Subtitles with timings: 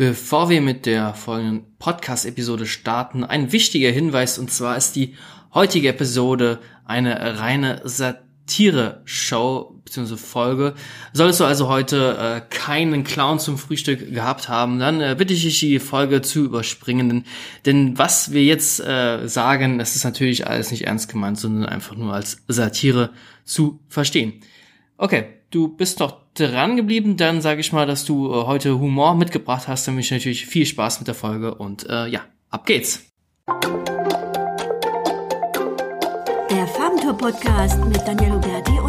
[0.00, 5.14] Bevor wir mit der folgenden Podcast-Episode starten, ein wichtiger Hinweis und zwar ist die
[5.52, 10.16] heutige Episode eine reine Satire-Show bzw.
[10.16, 10.74] Folge.
[11.12, 15.42] Solltest du also heute äh, keinen Clown zum Frühstück gehabt haben, dann äh, bitte ich
[15.42, 17.26] dich die Folge zu überspringen,
[17.66, 21.94] denn, was wir jetzt äh, sagen, das ist natürlich alles nicht ernst gemeint, sondern einfach
[21.94, 23.10] nur als Satire
[23.44, 24.40] zu verstehen.
[24.96, 29.14] Okay, du bist noch dran geblieben, dann sage ich mal, dass du äh, heute Humor
[29.14, 29.86] mitgebracht hast.
[29.86, 32.20] Dann wünsche ich natürlich viel Spaß mit der Folge und äh, ja,
[32.50, 33.04] ab geht's.
[36.50, 38.79] Der Farbentour Podcast mit Daniel Huberti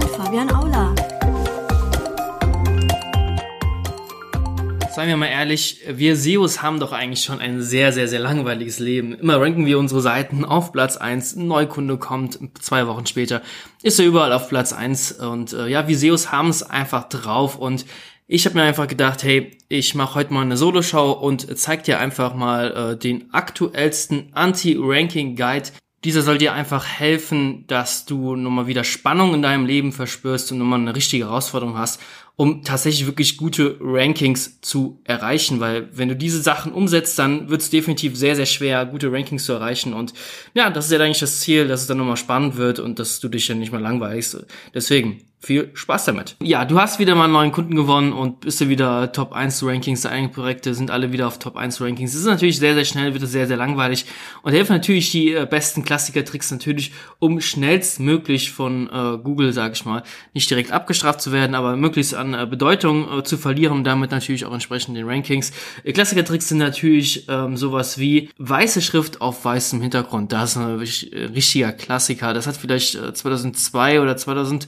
[4.93, 8.79] Seien wir mal ehrlich, wir SEOs haben doch eigentlich schon ein sehr, sehr, sehr langweiliges
[8.79, 9.13] Leben.
[9.13, 11.33] Immer ranken wir unsere Seiten auf Platz eins.
[11.33, 13.41] ein Neukunde kommt, zwei Wochen später
[13.83, 17.57] ist er überall auf Platz eins und äh, ja, wir SEOs haben es einfach drauf
[17.57, 17.85] und
[18.27, 21.99] ich habe mir einfach gedacht, hey, ich mache heute mal eine Solo-Show und zeig dir
[21.99, 25.69] einfach mal äh, den aktuellsten Anti-Ranking-Guide.
[26.03, 30.57] Dieser soll dir einfach helfen, dass du nochmal wieder Spannung in deinem Leben verspürst und
[30.57, 32.01] nochmal eine richtige Herausforderung hast
[32.35, 37.61] um tatsächlich wirklich gute Rankings zu erreichen, weil wenn du diese Sachen umsetzt, dann wird
[37.61, 40.13] es definitiv sehr, sehr schwer, gute Rankings zu erreichen und
[40.53, 43.19] ja, das ist ja eigentlich das Ziel, dass es dann nochmal spannend wird und dass
[43.19, 44.45] du dich ja nicht mehr langweilst.
[44.73, 46.35] Deswegen, viel Spaß damit.
[46.39, 49.63] Ja, du hast wieder mal einen neuen Kunden gewonnen und bist du wieder Top 1
[49.65, 50.01] Rankings.
[50.01, 52.11] Deine Projekte sind alle wieder auf Top 1 Rankings.
[52.11, 54.05] Es ist natürlich sehr, sehr schnell, wird es sehr, sehr langweilig
[54.43, 59.83] und helfen natürlich die äh, besten Klassiker-Tricks natürlich, um schnellstmöglich von äh, Google, sage ich
[59.83, 60.03] mal,
[60.35, 64.11] nicht direkt abgestraft zu werden, aber möglichst an äh, Bedeutung äh, zu verlieren und damit
[64.11, 65.53] natürlich auch entsprechend den Rankings.
[65.83, 70.31] Äh, Klassiker-Tricks sind natürlich ähm, sowas wie weiße Schrift auf weißem Hintergrund.
[70.33, 72.35] Das ist ein richtiger Klassiker.
[72.35, 74.67] Das hat vielleicht äh, 2002 oder 2000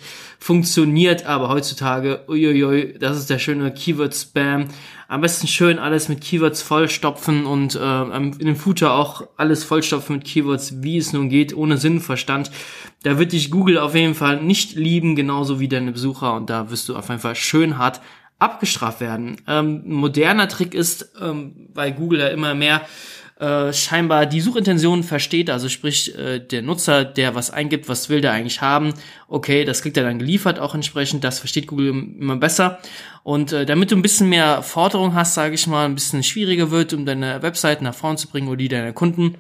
[0.64, 4.70] funktioniert, aber heutzutage, uiuiui, das ist der schöne Keyword-Spam.
[5.10, 10.16] Am besten schön alles mit Keywords vollstopfen und äh, in dem Footer auch alles vollstopfen
[10.16, 12.50] mit Keywords, wie es nun geht, ohne Sinnverstand.
[13.04, 16.72] Da wird dich Google auf jeden Fall nicht lieben, genauso wie deine Besucher und da
[16.72, 18.00] wirst du auf jeden Fall schön hart
[18.40, 19.36] abgestraft werden.
[19.46, 22.84] Ähm, moderner Trick ist, ähm, weil Google ja immer mehr
[23.44, 28.22] äh, scheinbar die Suchintention versteht, also sprich äh, der Nutzer, der was eingibt, was will
[28.22, 28.94] der eigentlich haben,
[29.28, 32.80] okay, das kriegt er dann geliefert auch entsprechend, das versteht Google immer besser.
[33.24, 36.72] Und äh, damit du ein bisschen mehr Forderung hast, sage ich mal, ein bisschen schwieriger
[36.72, 39.36] wird, um deine Webseite nach vorne zu bringen oder die deiner Kunden,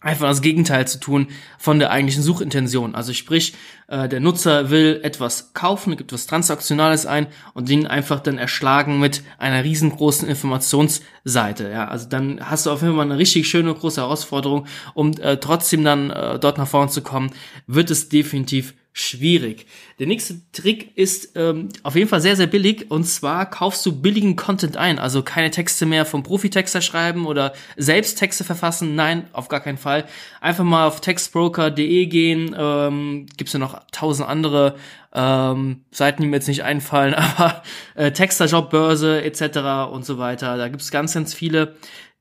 [0.00, 1.28] einfach das Gegenteil zu tun
[1.58, 2.94] von der eigentlichen Suchintention.
[2.94, 3.54] Also sprich,
[3.88, 8.98] äh, der Nutzer will etwas kaufen, gibt was Transaktionales ein und den einfach dann erschlagen
[8.98, 11.70] mit einer riesengroßen Informationsseite.
[11.70, 15.36] Ja, also dann hast du auf jeden Fall eine richtig schöne große Herausforderung, um äh,
[15.36, 17.32] trotzdem dann äh, dort nach vorne zu kommen,
[17.66, 19.66] wird es definitiv schwierig.
[19.98, 23.92] Der nächste Trick ist ähm, auf jeden Fall sehr, sehr billig und zwar kaufst du
[23.92, 24.98] billigen Content ein.
[24.98, 28.94] Also keine Texte mehr vom Profitexter schreiben oder selbst Texte verfassen.
[28.96, 30.06] Nein, auf gar keinen Fall.
[30.40, 32.54] Einfach mal auf textbroker.de gehen.
[32.58, 34.74] Ähm, Gibt ja noch tausend andere
[35.14, 37.62] ähm, Seiten, die mir jetzt nicht einfallen, aber
[37.94, 39.92] äh, Texterjobbörse etc.
[39.92, 40.56] und so weiter.
[40.56, 41.76] Da gibt es ganz, ganz viele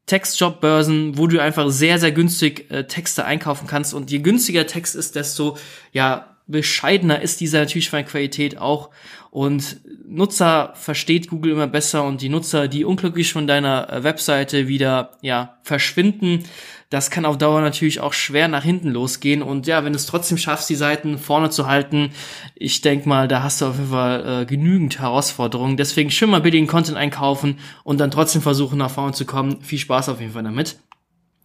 [0.06, 3.94] Textjobbörsen, wo du einfach sehr, sehr günstig äh, Texte einkaufen kannst.
[3.94, 5.56] Und je günstiger Text ist, desto
[5.92, 8.90] ja bescheidener ist dieser natürlich von der Qualität auch.
[9.32, 14.68] Und Nutzer versteht Google immer besser und die Nutzer, die unglücklich von deiner äh, Webseite
[14.68, 16.44] wieder ja verschwinden,
[16.90, 19.44] das kann auf Dauer natürlich auch schwer nach hinten losgehen.
[19.44, 22.10] Und ja, wenn du es trotzdem schaffst, die Seiten vorne zu halten,
[22.56, 25.78] ich denk mal, da hast du auf jeden Fall äh, genügend Herausforderungen.
[25.78, 29.62] Deswegen schön mal billigen Content einkaufen und dann trotzdem versuchen, nach vorne zu kommen.
[29.62, 30.80] Viel Spaß auf jeden Fall damit.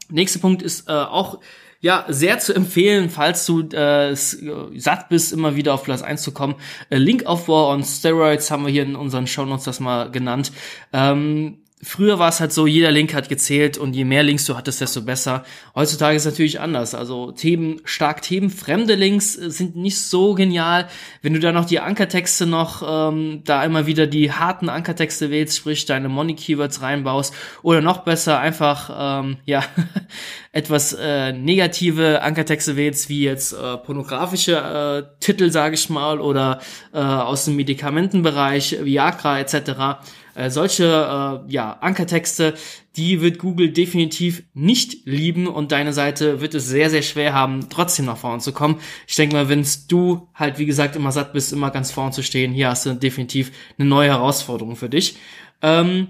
[0.08, 1.40] Nächster Punkt ist äh, auch
[1.84, 6.32] ja, sehr zu empfehlen, falls du äh, satt bist, immer wieder auf Platz 1 zu
[6.32, 6.54] kommen.
[6.88, 10.50] Äh, Linkaufbau on Steroids haben wir hier in unseren Shownotes das mal genannt.
[10.94, 14.56] Ähm, früher war es halt so, jeder Link hat gezählt und je mehr Links du
[14.56, 15.44] hattest, desto besser.
[15.74, 16.94] Heutzutage ist es natürlich anders.
[16.94, 20.88] Also Themen, stark themenfremde Links äh, sind nicht so genial.
[21.22, 25.58] Wenn du da noch die Ankertexte noch, ähm, da immer wieder die harten Ankertexte wählst,
[25.58, 29.64] sprich deine Money-Keywords reinbaust oder noch besser einfach, ähm, ja,
[30.54, 36.60] etwas äh, negative Ankertexte wählst, wie jetzt äh, pornografische äh, Titel, sage ich mal, oder
[36.92, 40.04] äh, aus dem Medikamentenbereich, Viagra etc.,
[40.36, 42.54] äh, solche äh, ja, Ankertexte,
[42.96, 47.68] die wird Google definitiv nicht lieben und deine Seite wird es sehr, sehr schwer haben,
[47.68, 48.78] trotzdem nach vorne zu kommen.
[49.08, 52.22] Ich denke mal, wenn du halt, wie gesagt, immer satt bist, immer ganz vorne zu
[52.22, 55.16] stehen, hier hast du definitiv eine neue Herausforderung für dich.
[55.62, 56.08] Ähm,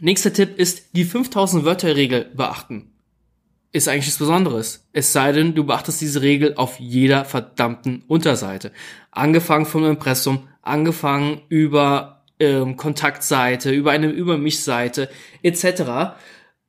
[0.00, 2.93] nächster Tipp ist die 5000 Wörter Regel beachten.
[3.74, 4.86] Ist eigentlich nichts Besonderes.
[4.92, 8.70] Es sei denn, du beachtest diese Regel auf jeder verdammten Unterseite.
[9.10, 15.10] Angefangen vom Impressum, angefangen über ähm, Kontaktseite, über eine Über mich-Seite
[15.42, 16.14] etc.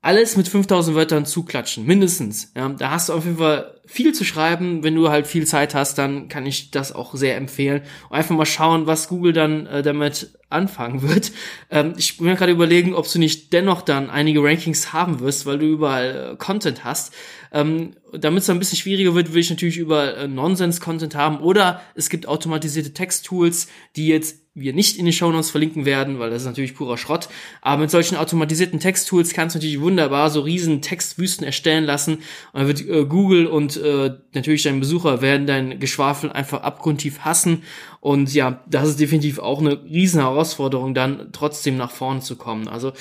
[0.02, 2.52] Alles mit 5000 Wörtern zuklatschen, mindestens.
[2.56, 4.84] Ja, da hast du auf jeden Fall viel zu schreiben.
[4.84, 7.82] Wenn du halt viel Zeit hast, dann kann ich das auch sehr empfehlen.
[8.10, 11.32] Und einfach mal schauen, was Google dann äh, damit anfangen wird.
[11.72, 15.48] Ähm, ich bin mir gerade überlegen, ob du nicht dennoch dann einige Rankings haben wirst,
[15.48, 17.12] weil du überall äh, Content hast.
[17.52, 21.40] Ähm, Damit es ein bisschen schwieriger wird, will ich natürlich überall äh, Nonsens-Content haben.
[21.40, 26.30] Oder es gibt automatisierte Text-Tools, die jetzt wir nicht in den Shownotes verlinken werden, weil
[26.30, 27.28] das ist natürlich purer Schrott.
[27.62, 32.16] Aber mit solchen automatisierten Text-Tools kannst du natürlich wunderbar so riesen Textwüsten erstellen lassen.
[32.16, 32.24] Und
[32.54, 37.64] dann wird äh, Google und äh, natürlich dein Besucher werden dein Geschwafel einfach abgrundtief hassen.
[38.02, 42.68] Und ja, das ist definitiv auch eine riesen Herausforderung, dann trotzdem nach vorne zu kommen.
[42.68, 42.94] Also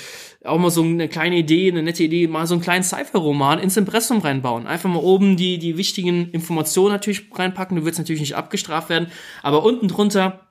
[0.43, 3.77] auch mal so eine kleine Idee, eine nette Idee, mal so einen kleinen Cypher-Roman ins
[3.77, 4.67] Impressum reinbauen.
[4.67, 7.77] Einfach mal oben die, die wichtigen Informationen natürlich reinpacken.
[7.77, 9.07] Du willst natürlich nicht abgestraft werden,
[9.43, 10.44] aber unten drunter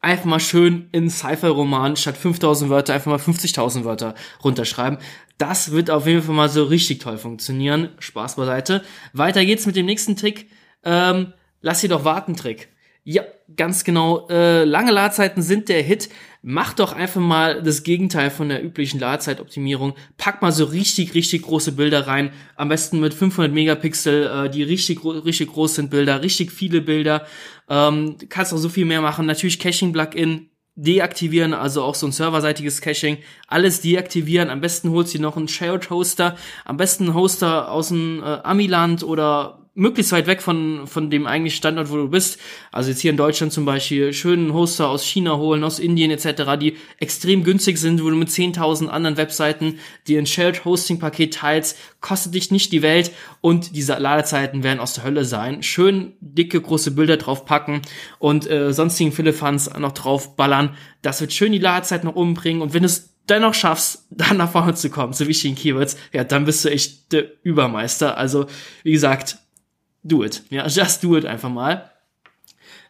[0.00, 4.98] einfach mal schön in Cypher-Roman statt 5000 Wörter einfach mal 50.000 Wörter runterschreiben.
[5.38, 7.90] Das wird auf jeden Fall mal so richtig toll funktionieren.
[7.98, 8.82] Spaß beiseite.
[9.12, 10.50] Weiter geht's mit dem nächsten Trick.
[10.84, 12.68] Ähm, lass doch warten Trick.
[13.04, 13.24] Ja,
[13.56, 14.28] ganz genau.
[14.28, 16.10] Äh, lange Ladezeiten sind der Hit.
[16.42, 19.94] Mach doch einfach mal das Gegenteil von der üblichen Ladezeitoptimierung.
[20.16, 22.30] Pack mal so richtig, richtig große Bilder rein.
[22.56, 27.26] Am besten mit 500 Megapixel, äh, die richtig, richtig groß sind Bilder, richtig viele Bilder.
[27.70, 29.24] Ähm, kannst auch so viel mehr machen.
[29.24, 33.18] Natürlich Caching-Plugin deaktivieren, also auch so ein serverseitiges Caching,
[33.48, 34.50] alles deaktivieren.
[34.50, 38.38] Am besten holst du noch einen Shared Hoster, am besten einen Hoster aus dem äh,
[38.42, 42.38] Amiland oder möglichst weit weg von, von dem eigentlichen Standort, wo du bist.
[42.72, 46.58] Also jetzt hier in Deutschland zum Beispiel schönen Hoster aus China holen, aus Indien etc.,
[46.60, 51.34] die extrem günstig sind, wo du mit 10.000 anderen Webseiten dir ein Shared Hosting Paket
[51.34, 55.62] teilst, kostet dich nicht die Welt und diese Ladezeiten werden aus der Hölle sein.
[55.62, 57.82] Schön dicke, große Bilder drauf packen
[58.18, 60.76] und äh, sonstigen Philippans noch drauf ballern.
[61.02, 64.74] Das wird schön die Ladezeit noch umbringen und wenn es dennoch schaffst, dann nach vorne
[64.74, 68.18] zu kommen zu wichtigen Keywords, ja, dann bist du echt der Übermeister.
[68.18, 68.46] Also,
[68.82, 69.38] wie gesagt,
[70.02, 70.42] do it.
[70.50, 71.90] Ja, just do it einfach mal.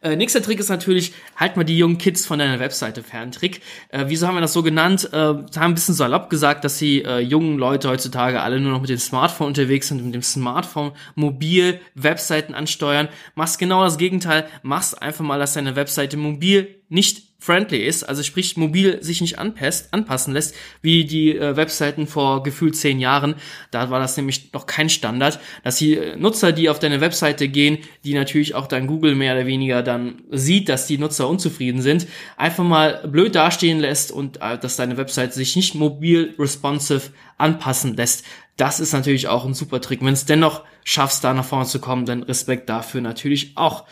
[0.02, 3.32] Äh, nächster Trick ist natürlich, halt mal die jungen Kids von deiner Webseite fern.
[3.32, 3.60] Trick.
[3.90, 5.10] Äh, wieso haben wir das so genannt?
[5.12, 8.80] Äh, haben ein bisschen salopp gesagt, dass die äh, jungen Leute heutzutage alle nur noch
[8.80, 13.08] mit dem Smartphone unterwegs sind, mit dem Smartphone mobil Webseiten ansteuern.
[13.34, 14.46] Machst genau das Gegenteil.
[14.62, 19.38] Machst einfach mal, dass deine Webseite mobil nicht friendly ist, also sprich mobil sich nicht
[19.38, 23.34] anpasst, anpassen lässt, wie die äh, Webseiten vor gefühlt zehn Jahren.
[23.70, 27.48] Da war das nämlich noch kein Standard, dass die äh, Nutzer, die auf deine Webseite
[27.48, 31.80] gehen, die natürlich auch dann Google mehr oder weniger dann sieht, dass die Nutzer unzufrieden
[31.80, 32.06] sind,
[32.36, 37.96] einfach mal blöd dastehen lässt und äh, dass deine Webseite sich nicht mobil responsive anpassen
[37.96, 38.24] lässt.
[38.58, 40.04] Das ist natürlich auch ein super Trick.
[40.04, 43.86] Wenn es dennoch schaffst, da nach vorne zu kommen, dann Respekt dafür natürlich auch.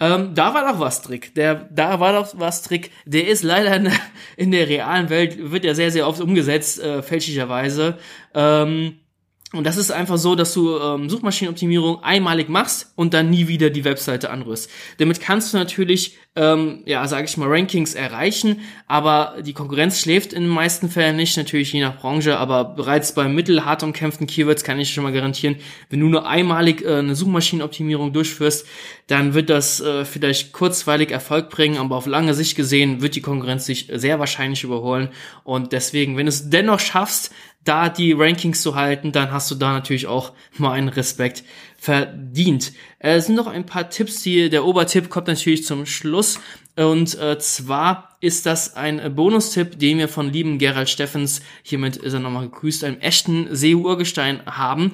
[0.00, 1.34] Ähm, da war doch was Trick.
[1.34, 2.90] Der, da war doch was Trick.
[3.04, 3.92] Der ist leider in der,
[4.36, 7.98] in der realen Welt, wird ja sehr, sehr oft umgesetzt, äh, fälschlicherweise.
[8.34, 9.00] Ähm,
[9.52, 13.68] und das ist einfach so, dass du ähm, Suchmaschinenoptimierung einmalig machst und dann nie wieder
[13.68, 14.70] die Webseite anrührst.
[14.98, 20.32] Damit kannst du natürlich, ähm, ja, sage ich mal, Rankings erreichen, aber die Konkurrenz schläft
[20.32, 24.62] in den meisten Fällen nicht, natürlich je nach Branche, aber bereits bei mittelhart umkämpften Keywords
[24.62, 25.56] kann ich schon mal garantieren,
[25.88, 28.68] wenn du nur einmalig äh, eine Suchmaschinenoptimierung durchführst,
[29.08, 33.20] dann wird das äh, vielleicht kurzweilig Erfolg bringen, aber auf lange Sicht gesehen wird die
[33.20, 35.08] Konkurrenz sich sehr wahrscheinlich überholen
[35.42, 37.32] und deswegen, wenn du es dennoch schaffst,
[37.64, 41.44] da die Rankings zu halten, dann hast du da natürlich auch mal einen Respekt
[41.78, 42.72] verdient.
[42.98, 46.40] Äh, es sind noch ein paar Tipps, die der Obertipp kommt natürlich zum Schluss.
[46.76, 52.12] Und äh, zwar ist das ein Bonustipp, den wir von lieben Gerald Steffens, hiermit ist
[52.12, 54.92] er nochmal gegrüßt, einem echten See-Urgestein haben.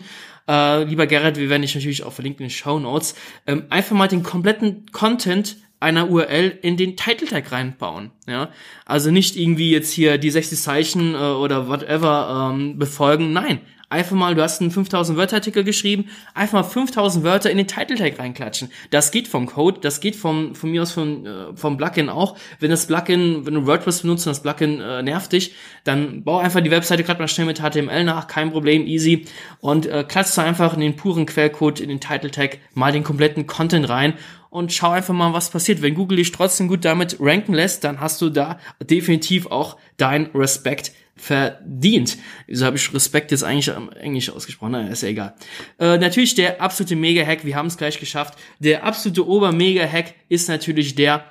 [0.48, 3.14] Äh, lieber Gerald, wir werden dich natürlich auch verlinken in den Show Notes.
[3.46, 8.10] Ähm, einfach mal den kompletten Content einer URL in den Title Tag reinbauen.
[8.26, 8.50] Ja,
[8.84, 13.32] also nicht irgendwie jetzt hier die 60 Zeichen äh, oder whatever ähm, befolgen.
[13.32, 17.56] Nein, einfach mal, du hast einen 5000 Wörter Artikel geschrieben, einfach mal 5000 Wörter in
[17.56, 18.70] den Title Tag reinklatschen.
[18.90, 22.36] Das geht vom Code, das geht vom von mir aus vom äh, vom Plugin auch.
[22.60, 26.38] Wenn das Plugin, wenn du WordPress benutzt und das Plugin äh, nervt dich, dann bau
[26.38, 29.26] einfach die Webseite gerade mal schnell mit HTML nach, kein Problem, easy
[29.60, 33.46] und äh, klatscht einfach in den puren Quellcode in den Title Tag mal den kompletten
[33.46, 34.14] Content rein
[34.50, 35.82] und schau einfach mal, was passiert.
[35.82, 40.30] Wenn Google dich trotzdem gut damit ranken lässt, dann hast du da definitiv auch dein
[40.34, 42.18] Respekt verdient.
[42.46, 44.72] Wieso habe ich Respekt jetzt eigentlich am Englisch ausgesprochen?
[44.72, 45.34] Naja, ist ja egal.
[45.78, 48.38] Äh, natürlich der absolute Mega-Hack, wir haben es gleich geschafft.
[48.58, 51.24] Der absolute Ober-Mega-Hack ist natürlich der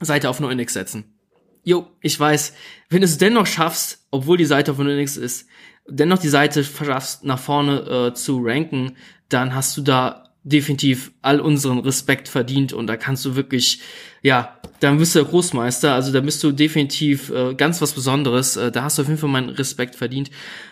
[0.00, 1.04] Seite auf NoIndex setzen.
[1.64, 2.54] Jo, ich weiß,
[2.90, 5.46] wenn du es dennoch schaffst, obwohl die Seite auf NoIndex ist,
[5.88, 8.96] dennoch die Seite schaffst, nach vorne äh, zu ranken,
[9.28, 13.80] dann hast du da definitiv all unseren Respekt verdient und da kannst du wirklich,
[14.22, 18.72] ja, dann bist du Großmeister, also da bist du definitiv äh, ganz was Besonderes, äh,
[18.72, 20.30] da hast du auf jeden Fall meinen Respekt verdient.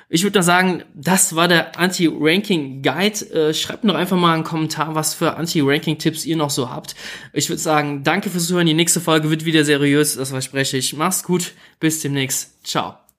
[0.08, 3.30] Ich würde da sagen, das war der Anti-Ranking-Guide.
[3.32, 6.96] Äh, schreibt noch einfach mal einen Kommentar, was für Anti-Ranking-Tipps ihr noch so habt.
[7.32, 10.96] Ich würde sagen, danke fürs Zuhören, die nächste Folge wird wieder seriös, das verspreche ich.
[10.96, 13.09] Mach's gut, bis demnächst, ciao.